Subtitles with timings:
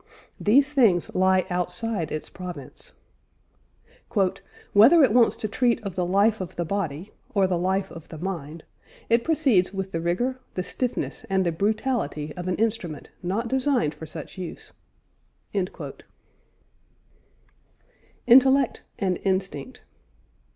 [0.39, 2.93] These things lie outside its province.
[4.73, 8.09] "Whether it wants to treat of the life of the body, or the life of
[8.09, 8.63] the mind,
[9.09, 13.93] it proceeds with the rigour, the stiffness, and the brutality of an instrument not designed
[13.93, 14.73] for such use."
[15.53, 16.03] INTELLECT
[18.27, 19.81] AND INSTINCT.